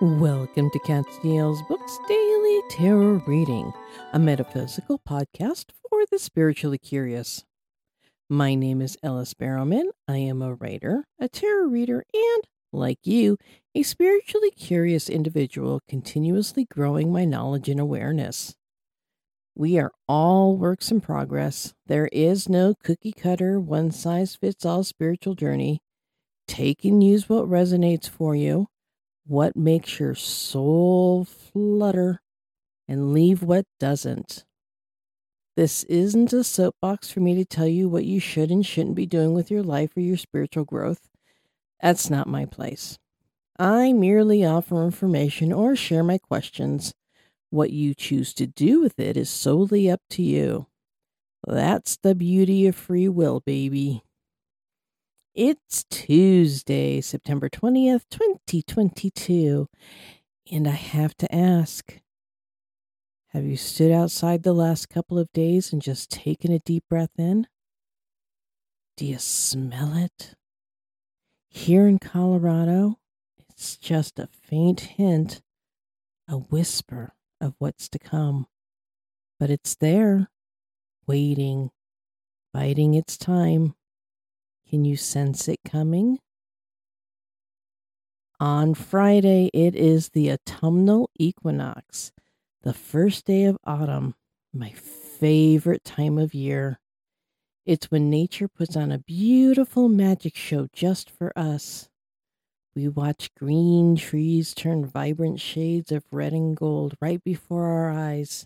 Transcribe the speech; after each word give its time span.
Welcome 0.00 0.70
to 0.70 0.78
Catstiel's 0.78 1.60
Books 1.68 1.98
Daily 2.06 2.62
Tarot 2.70 3.24
Reading, 3.26 3.72
a 4.12 4.18
metaphysical 4.20 5.00
podcast 5.00 5.72
for 5.90 6.04
the 6.08 6.20
spiritually 6.20 6.78
curious. 6.78 7.44
My 8.30 8.54
name 8.54 8.80
is 8.80 8.96
Ellis 9.02 9.34
Barrowman. 9.34 9.88
I 10.06 10.18
am 10.18 10.40
a 10.40 10.54
writer, 10.54 11.02
a 11.18 11.28
tarot 11.28 11.70
reader, 11.70 12.04
and, 12.14 12.42
like 12.72 13.00
you, 13.02 13.38
a 13.74 13.82
spiritually 13.82 14.52
curious 14.52 15.08
individual 15.08 15.80
continuously 15.88 16.64
growing 16.64 17.12
my 17.12 17.24
knowledge 17.24 17.68
and 17.68 17.80
awareness. 17.80 18.54
We 19.56 19.80
are 19.80 19.90
all 20.08 20.56
works 20.56 20.92
in 20.92 21.00
progress. 21.00 21.74
There 21.88 22.08
is 22.12 22.48
no 22.48 22.76
cookie 22.84 23.10
cutter, 23.10 23.58
one 23.58 23.90
size 23.90 24.36
fits 24.36 24.64
all 24.64 24.84
spiritual 24.84 25.34
journey. 25.34 25.80
Take 26.46 26.84
and 26.84 27.02
use 27.02 27.28
what 27.28 27.46
resonates 27.46 28.08
for 28.08 28.36
you 28.36 28.68
what 29.28 29.56
makes 29.56 30.00
your 30.00 30.14
soul 30.14 31.24
flutter 31.24 32.20
and 32.88 33.12
leave 33.12 33.42
what 33.42 33.66
doesn't. 33.78 34.44
This 35.54 35.84
isn't 35.84 36.32
a 36.32 36.42
soapbox 36.42 37.10
for 37.10 37.20
me 37.20 37.34
to 37.34 37.44
tell 37.44 37.66
you 37.66 37.88
what 37.88 38.06
you 38.06 38.20
should 38.20 38.50
and 38.50 38.64
shouldn't 38.64 38.94
be 38.94 39.06
doing 39.06 39.34
with 39.34 39.50
your 39.50 39.62
life 39.62 39.96
or 39.96 40.00
your 40.00 40.16
spiritual 40.16 40.64
growth. 40.64 41.10
That's 41.82 42.08
not 42.08 42.26
my 42.26 42.46
place. 42.46 42.98
I 43.58 43.92
merely 43.92 44.44
offer 44.46 44.82
information 44.84 45.52
or 45.52 45.76
share 45.76 46.04
my 46.04 46.18
questions. 46.18 46.94
What 47.50 47.70
you 47.70 47.94
choose 47.94 48.32
to 48.34 48.46
do 48.46 48.80
with 48.80 48.98
it 48.98 49.16
is 49.16 49.28
solely 49.28 49.90
up 49.90 50.00
to 50.10 50.22
you. 50.22 50.68
That's 51.46 51.96
the 51.96 52.14
beauty 52.14 52.66
of 52.66 52.76
free 52.76 53.08
will, 53.08 53.40
baby. 53.40 54.02
It's 55.40 55.84
Tuesday, 55.88 57.00
September 57.00 57.48
20th, 57.48 58.02
2022. 58.10 59.68
And 60.50 60.66
I 60.66 60.72
have 60.72 61.16
to 61.18 61.32
ask 61.32 62.00
Have 63.28 63.44
you 63.44 63.56
stood 63.56 63.92
outside 63.92 64.42
the 64.42 64.52
last 64.52 64.88
couple 64.88 65.16
of 65.16 65.32
days 65.32 65.72
and 65.72 65.80
just 65.80 66.10
taken 66.10 66.50
a 66.50 66.58
deep 66.58 66.82
breath 66.90 67.16
in? 67.16 67.46
Do 68.96 69.06
you 69.06 69.20
smell 69.20 69.96
it? 69.96 70.34
Here 71.48 71.86
in 71.86 72.00
Colorado, 72.00 72.98
it's 73.48 73.76
just 73.76 74.18
a 74.18 74.26
faint 74.26 74.80
hint, 74.80 75.40
a 76.26 76.34
whisper 76.38 77.12
of 77.40 77.54
what's 77.58 77.88
to 77.90 78.00
come. 78.00 78.48
But 79.38 79.50
it's 79.50 79.76
there, 79.76 80.30
waiting, 81.06 81.70
biding 82.52 82.94
its 82.94 83.16
time. 83.16 83.76
Can 84.68 84.84
you 84.84 84.96
sense 84.96 85.48
it 85.48 85.60
coming? 85.64 86.18
On 88.38 88.74
Friday, 88.74 89.50
it 89.54 89.74
is 89.74 90.10
the 90.10 90.30
autumnal 90.30 91.08
equinox, 91.18 92.12
the 92.62 92.74
first 92.74 93.24
day 93.24 93.44
of 93.44 93.56
autumn, 93.64 94.14
my 94.52 94.70
favorite 94.70 95.84
time 95.84 96.18
of 96.18 96.34
year. 96.34 96.78
It's 97.64 97.90
when 97.90 98.10
nature 98.10 98.46
puts 98.46 98.76
on 98.76 98.92
a 98.92 98.98
beautiful 98.98 99.88
magic 99.88 100.36
show 100.36 100.68
just 100.72 101.10
for 101.10 101.32
us. 101.36 101.88
We 102.76 102.88
watch 102.88 103.34
green 103.34 103.96
trees 103.96 104.52
turn 104.52 104.84
vibrant 104.84 105.40
shades 105.40 105.90
of 105.90 106.04
red 106.12 106.34
and 106.34 106.54
gold 106.54 106.94
right 107.00 107.24
before 107.24 107.64
our 107.64 107.90
eyes. 107.90 108.44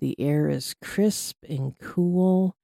The 0.00 0.16
air 0.18 0.50
is 0.50 0.74
crisp 0.82 1.36
and 1.48 1.78
cool, 1.78 2.56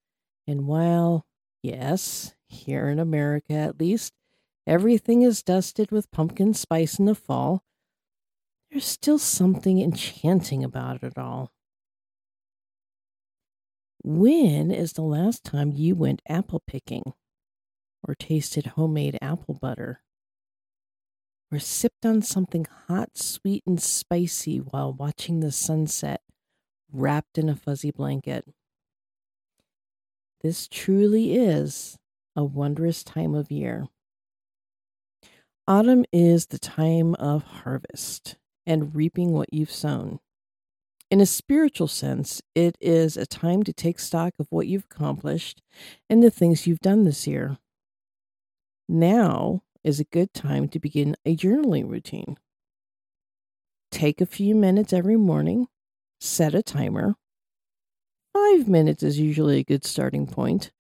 and 0.49 0.67
while, 0.67 1.25
yes, 1.63 2.35
here 2.53 2.89
in 2.89 2.99
America 2.99 3.55
at 3.55 3.81
least, 3.81 4.13
everything 4.67 5.23
is 5.23 5.43
dusted 5.43 5.91
with 5.91 6.11
pumpkin 6.11 6.55
spice 6.55 6.99
in 6.99 7.07
the 7.07 7.15
fall, 7.15 7.65
there's 8.71 8.85
still 8.85 9.19
something 9.19 9.81
enchanting 9.81 10.65
about 10.65 11.03
it 11.03 11.19
all. 11.19 11.53
When 14.03 14.71
is 14.71 14.95
the 14.95 15.03
last 15.03 15.45
time 15.45 15.73
you 15.73 15.95
went 15.95 16.23
apple 16.29 16.63
picking, 16.67 17.13
or 18.07 18.15
tasted 18.15 18.67
homemade 18.67 19.19
apple 19.21 19.55
butter, 19.55 20.03
or 21.53 21.59
sipped 21.59 22.07
on 22.07 22.23
something 22.23 22.67
hot, 22.89 23.19
sweet, 23.19 23.63
and 23.67 23.81
spicy 23.81 24.59
while 24.59 24.93
watching 24.93 25.41
the 25.41 25.53
sunset 25.53 26.23
wrapped 26.91 27.37
in 27.37 27.49
a 27.49 27.55
fuzzy 27.55 27.91
blanket? 27.91 28.47
This 30.41 30.67
truly 30.67 31.37
is 31.37 31.99
a 32.35 32.45
wondrous 32.45 33.03
time 33.05 33.35
of 33.35 33.51
year. 33.51 33.89
Autumn 35.69 36.05
is 36.13 36.47
the 36.47 36.59
time 36.59 37.15
of 37.17 37.43
harvest 37.43 38.37
and 38.67 38.95
reaping 38.95 39.33
what 39.33 39.53
you've 39.53 39.71
sown. 39.71 40.19
In 41.11 41.21
a 41.21 41.27
spiritual 41.27 41.89
sense, 41.89 42.41
it 42.55 42.77
is 42.81 43.17
a 43.17 43.27
time 43.27 43.63
to 43.65 43.73
take 43.73 43.99
stock 43.99 44.33
of 44.39 44.47
what 44.51 44.67
you've 44.67 44.87
accomplished 44.91 45.61
and 46.09 46.23
the 46.23 46.31
things 46.31 46.67
you've 46.67 46.81
done 46.81 47.05
this 47.05 47.27
year. 47.27 47.59
Now 48.89 49.63
is 49.85 50.01
a 50.01 50.05
good 50.05 50.33
time 50.33 50.69
to 50.69 50.81
begin 50.81 51.17
a 51.25 51.37
journaling 51.37 51.89
routine. 51.89 52.39
Take 53.91 54.21
a 54.21 54.27
few 54.27 54.55
minutes 54.55 54.93
every 54.93 55.17
morning, 55.17 55.69
set 56.19 56.55
a 56.55 56.63
timer. 56.63 57.15
Five 58.33 58.67
minutes 58.67 59.03
is 59.03 59.19
usually 59.19 59.59
a 59.59 59.65
good 59.65 59.85
starting 59.85 60.27
point 60.27 60.73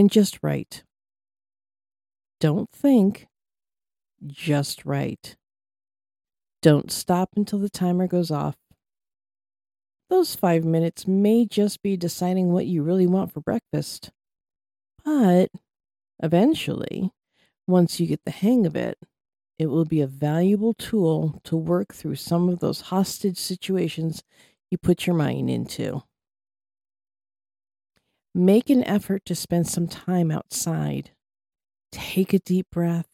and 0.00 0.10
just 0.10 0.38
write. 0.42 0.82
Don't 2.40 2.70
think, 2.70 3.28
just 4.26 4.86
write. 4.86 5.36
Don't 6.62 6.90
stop 6.90 7.30
until 7.36 7.58
the 7.58 7.68
timer 7.68 8.06
goes 8.06 8.30
off. 8.30 8.56
Those 10.08 10.34
five 10.34 10.64
minutes 10.64 11.06
may 11.06 11.44
just 11.44 11.82
be 11.82 11.98
deciding 11.98 12.50
what 12.50 12.66
you 12.66 12.82
really 12.82 13.06
want 13.06 13.30
for 13.30 13.40
breakfast. 13.40 14.10
But 15.04 15.50
eventually, 16.22 17.12
once 17.66 18.00
you 18.00 18.06
get 18.06 18.24
the 18.24 18.30
hang 18.30 18.64
of 18.66 18.74
it, 18.74 18.98
it 19.58 19.66
will 19.66 19.84
be 19.84 20.00
a 20.00 20.06
valuable 20.06 20.72
tool 20.72 21.40
to 21.44 21.56
work 21.58 21.92
through 21.92 22.16
some 22.16 22.48
of 22.48 22.60
those 22.60 22.80
hostage 22.80 23.38
situations 23.38 24.22
you 24.70 24.78
put 24.78 25.06
your 25.06 25.14
mind 25.14 25.50
into. 25.50 26.02
Make 28.34 28.70
an 28.70 28.84
effort 28.84 29.24
to 29.26 29.34
spend 29.34 29.66
some 29.66 29.88
time 29.88 30.30
outside. 30.30 31.10
Take 31.90 32.32
a 32.32 32.38
deep 32.38 32.66
breath 32.70 33.08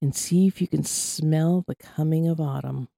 and 0.00 0.14
see 0.14 0.46
if 0.46 0.60
you 0.60 0.68
can 0.68 0.84
smell 0.84 1.64
the 1.66 1.74
coming 1.74 2.28
of 2.28 2.40
autumn. 2.40 2.88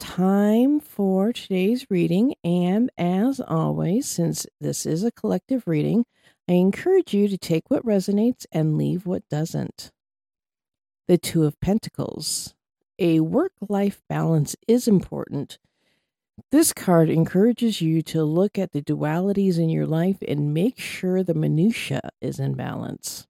Time 0.00 0.80
for 0.80 1.32
today's 1.32 1.86
reading, 1.90 2.34
and 2.42 2.90
as 2.96 3.40
always, 3.40 4.08
since 4.08 4.46
this 4.60 4.86
is 4.86 5.04
a 5.04 5.12
collective 5.12 5.68
reading, 5.68 6.06
I 6.48 6.54
encourage 6.54 7.12
you 7.12 7.28
to 7.28 7.36
take 7.36 7.70
what 7.70 7.84
resonates 7.84 8.46
and 8.50 8.78
leave 8.78 9.06
what 9.06 9.28
doesn't. 9.28 9.92
The 11.06 11.18
Two 11.18 11.44
of 11.44 11.60
Pentacles 11.60 12.54
a 12.98 13.20
work 13.20 13.52
life 13.68 14.02
balance 14.08 14.56
is 14.66 14.88
important. 14.88 15.58
This 16.50 16.72
card 16.72 17.10
encourages 17.10 17.80
you 17.80 18.02
to 18.02 18.24
look 18.24 18.58
at 18.58 18.72
the 18.72 18.82
dualities 18.82 19.58
in 19.58 19.68
your 19.68 19.86
life 19.86 20.18
and 20.26 20.54
make 20.54 20.78
sure 20.78 21.22
the 21.22 21.34
minutia 21.34 22.10
is 22.20 22.38
in 22.38 22.54
balance. 22.54 23.26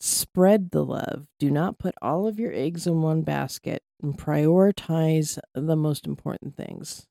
Spread 0.00 0.70
the 0.70 0.84
love. 0.84 1.26
Do 1.38 1.50
not 1.50 1.78
put 1.78 1.94
all 2.02 2.26
of 2.26 2.38
your 2.38 2.52
eggs 2.52 2.86
in 2.86 3.02
one 3.02 3.22
basket 3.22 3.82
and 4.02 4.16
prioritize 4.16 5.38
the 5.54 5.76
most 5.76 6.06
important 6.06 6.56
things. 6.56 7.06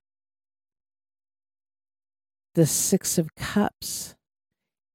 The 2.53 2.65
Six 2.65 3.17
of 3.17 3.35
Cups. 3.35 4.15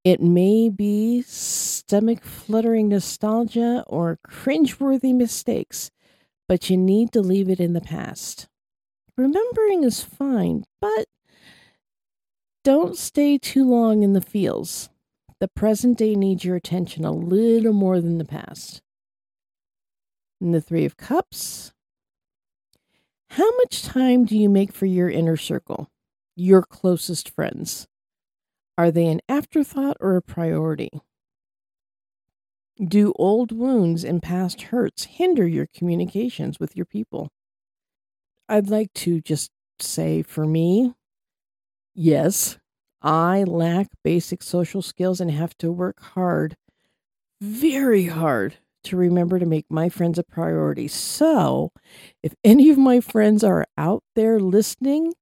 It 0.03 0.23
may 0.23 0.71
be 0.71 1.23
stomach 1.23 2.25
fluttering 2.25 2.89
nostalgia 2.89 3.85
or 3.87 4.19
cringeworthy 4.27 5.15
mistakes 5.15 5.91
but 6.50 6.69
you 6.69 6.76
need 6.76 7.12
to 7.12 7.20
leave 7.20 7.49
it 7.49 7.61
in 7.61 7.75
the 7.75 7.81
past. 7.81 8.49
Remembering 9.17 9.85
is 9.85 10.02
fine, 10.02 10.64
but 10.81 11.06
don't 12.64 12.99
stay 12.99 13.38
too 13.38 13.64
long 13.64 14.02
in 14.02 14.14
the 14.14 14.20
feels. 14.20 14.91
The 15.38 15.47
present 15.47 15.97
day 15.97 16.17
needs 16.17 16.44
your 16.44 16.56
attention 16.56 17.05
a 17.05 17.12
little 17.12 17.73
more 17.73 18.00
than 18.00 18.19
the 18.19 18.25
past. 18.25 18.82
And 20.41 20.52
the 20.52 20.61
Three 20.61 20.85
of 20.85 20.97
Cups. 20.97 21.73
How 23.29 23.56
much 23.58 23.85
time 23.85 24.25
do 24.25 24.37
you 24.37 24.49
make 24.49 24.73
for 24.73 24.87
your 24.87 25.08
inner 25.08 25.37
circle, 25.37 25.88
your 26.35 26.62
closest 26.62 27.31
friends? 27.31 27.87
Are 28.76 28.91
they 28.91 29.06
an 29.06 29.20
afterthought 29.29 29.99
or 30.00 30.17
a 30.17 30.23
priority? 30.23 30.91
Do 32.85 33.12
old 33.15 33.53
wounds 33.53 34.03
and 34.03 34.21
past 34.21 34.61
hurts 34.62 35.05
hinder 35.05 35.47
your 35.47 35.67
communications 35.67 36.59
with 36.59 36.77
your 36.77 36.85
people? 36.85 37.31
I'd 38.49 38.69
like 38.69 38.93
to 38.94 39.21
just 39.21 39.50
say 39.79 40.23
for 40.23 40.47
me, 40.47 40.94
yes, 41.94 42.59
I 43.03 43.44
lack 43.44 43.88
basic 44.05 44.43
social 44.43 44.82
skills 44.82 45.21
and 45.21 45.31
have 45.31 45.56
to 45.59 45.71
work 45.73 46.00
hard, 46.00 46.56
very 47.41 48.06
hard, 48.06 48.56
to 48.85 48.97
remember 48.97 49.38
to 49.38 49.47
make 49.47 49.67
my 49.71 49.88
friends 49.88 50.19
a 50.19 50.25
priority. 50.25 50.88
So, 50.88 51.73
if 52.23 52.35
any 52.44 52.71
of 52.71 52.79
my 52.79 53.00
friends 53.00 53.44
are 53.44 53.67
out 53.79 54.03
there 54.17 54.41
listening, 54.41 55.15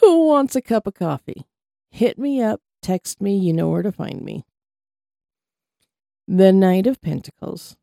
who 0.00 0.26
wants 0.26 0.54
a 0.54 0.62
cup 0.62 0.86
of 0.86 0.94
coffee? 0.94 1.46
Hit 1.90 2.18
me 2.18 2.40
up, 2.40 2.60
text 2.82 3.20
me, 3.20 3.36
you 3.36 3.52
know 3.52 3.70
where 3.70 3.82
to 3.82 3.92
find 3.92 4.22
me. 4.22 4.44
The 6.30 6.52
Knight 6.52 6.86
of 6.86 7.00
Pentacles. 7.00 7.74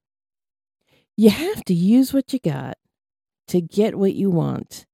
You 1.18 1.31
have 1.31 1.65
to 1.65 1.74
use 1.74 2.13
what 2.13 2.31
you 2.31 2.38
got 2.38 2.77
to 3.47 3.59
get 3.59 3.95
what 3.95 4.13
you 4.13 4.30
want. 4.30 4.86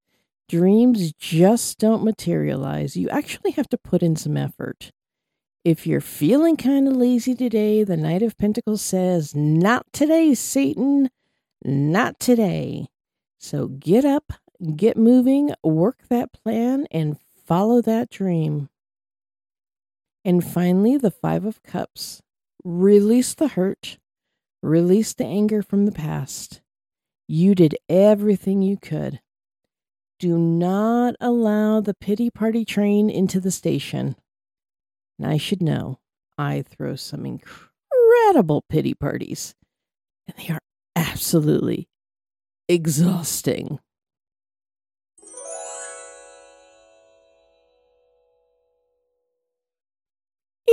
Dreams 0.47 1.11
just 1.11 1.77
don't 1.77 2.05
materialize. 2.05 2.95
You 2.95 3.09
actually 3.09 3.51
have 3.51 3.67
to 3.67 3.77
put 3.77 4.03
in 4.03 4.15
some 4.15 4.37
effort. 4.37 4.93
If 5.65 5.85
you're 5.85 5.99
feeling 5.99 6.55
kind 6.55 6.87
of 6.87 6.95
lazy 6.95 7.35
today, 7.35 7.83
the 7.83 7.97
Knight 7.97 8.21
of 8.21 8.37
Pentacles 8.37 8.81
says, 8.81 9.35
Not 9.35 9.85
today, 9.91 10.33
Satan. 10.33 11.09
Not 11.61 12.21
today. 12.21 12.87
So 13.37 13.67
get 13.67 14.05
up, 14.05 14.31
get 14.77 14.95
moving, 14.95 15.51
work 15.61 16.03
that 16.09 16.31
plan, 16.31 16.87
and 16.89 17.17
follow 17.45 17.81
that 17.81 18.09
dream. 18.09 18.69
And 20.23 20.41
finally, 20.41 20.95
the 20.95 21.11
Five 21.11 21.43
of 21.43 21.61
Cups. 21.63 22.21
Release 22.63 23.33
the 23.33 23.49
hurt, 23.49 23.97
release 24.61 25.13
the 25.13 25.25
anger 25.25 25.63
from 25.63 25.85
the 25.85 25.91
past. 25.91 26.61
You 27.27 27.55
did 27.55 27.75
everything 27.89 28.61
you 28.61 28.77
could. 28.77 29.19
Do 30.19 30.37
not 30.37 31.15
allow 31.19 31.81
the 31.81 31.95
pity 31.95 32.29
party 32.29 32.63
train 32.63 33.09
into 33.09 33.39
the 33.39 33.49
station. 33.49 34.15
And 35.17 35.27
I 35.27 35.37
should 35.37 35.63
know, 35.63 35.99
I 36.37 36.61
throw 36.61 36.95
some 36.95 37.25
incredible 37.25 38.63
pity 38.69 38.93
parties, 38.93 39.55
and 40.27 40.35
they 40.37 40.53
are 40.53 40.61
absolutely 40.95 41.87
exhausting. 42.67 43.79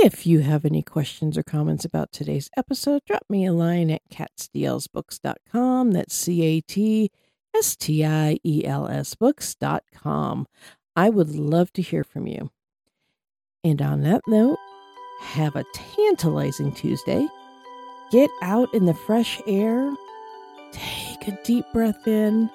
If 0.01 0.25
you 0.25 0.39
have 0.39 0.63
any 0.63 0.81
questions 0.81 1.37
or 1.37 1.43
comments 1.43 1.83
about 1.83 2.13
today's 2.13 2.49
episode, 2.55 3.03
drop 3.05 3.25
me 3.27 3.45
a 3.45 3.51
line 3.51 3.91
at 3.91 4.01
catstielsbooks.com. 4.09 5.91
That's 5.91 6.15
C 6.15 6.41
A 6.41 6.61
T 6.61 7.11
S 7.53 7.75
T 7.75 8.05
I 8.05 8.39
E 8.45 8.63
L 8.63 8.87
S 8.87 9.15
books.com. 9.15 10.47
I 10.95 11.09
would 11.09 11.35
love 11.35 11.73
to 11.73 11.81
hear 11.81 12.05
from 12.05 12.27
you. 12.27 12.49
And 13.65 13.81
on 13.81 14.03
that 14.03 14.21
note, 14.25 14.57
have 15.19 15.57
a 15.57 15.65
tantalizing 15.73 16.71
Tuesday. 16.71 17.27
Get 18.09 18.29
out 18.41 18.73
in 18.73 18.85
the 18.85 18.93
fresh 18.93 19.41
air, 19.47 19.93
take 20.71 21.27
a 21.27 21.37
deep 21.43 21.65
breath 21.73 22.07
in, 22.07 22.49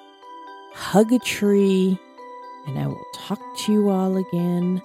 hug 0.73 1.13
a 1.13 1.19
tree, 1.19 1.95
and 2.65 2.79
I 2.79 2.87
will 2.87 3.05
talk 3.13 3.39
to 3.59 3.71
you 3.71 3.89
all 3.89 4.17
again 4.17 4.81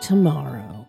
tomorrow. 0.00 0.88